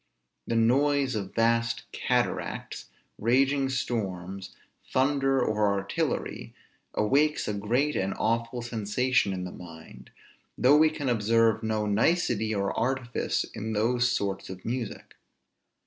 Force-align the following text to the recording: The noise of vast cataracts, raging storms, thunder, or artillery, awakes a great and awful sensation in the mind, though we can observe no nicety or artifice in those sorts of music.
The 0.47 0.55
noise 0.55 1.13
of 1.13 1.35
vast 1.35 1.83
cataracts, 1.91 2.85
raging 3.19 3.69
storms, 3.69 4.55
thunder, 4.91 5.39
or 5.39 5.67
artillery, 5.71 6.55
awakes 6.95 7.47
a 7.47 7.53
great 7.53 7.95
and 7.95 8.15
awful 8.17 8.63
sensation 8.63 9.31
in 9.31 9.43
the 9.43 9.51
mind, 9.51 10.09
though 10.57 10.77
we 10.77 10.89
can 10.89 11.07
observe 11.07 11.61
no 11.61 11.85
nicety 11.85 12.51
or 12.51 12.75
artifice 12.75 13.43
in 13.53 13.73
those 13.73 14.11
sorts 14.11 14.49
of 14.49 14.65
music. 14.65 15.13